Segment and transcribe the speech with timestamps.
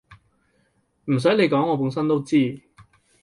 [1.05, 2.59] 唔洗你講我本身都知